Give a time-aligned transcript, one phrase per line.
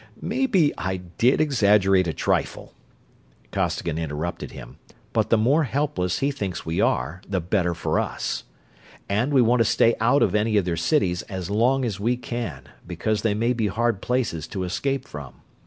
[0.19, 2.73] "Maybe I did exaggerate a trifle,"
[3.51, 4.77] Costigan interrupted him,
[5.13, 8.43] "but the more helpless he thinks we are the better for us.
[9.07, 12.17] And we want to stay out of any of their cities as long as we
[12.17, 15.35] can, because they may be hard places to escape from.